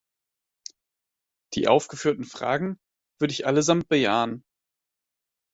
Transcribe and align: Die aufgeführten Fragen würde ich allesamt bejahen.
Die 1.53 1.67
aufgeführten 1.67 2.23
Fragen 2.25 2.79
würde 3.19 3.33
ich 3.33 3.45
allesamt 3.45 3.87
bejahen. 3.87 4.43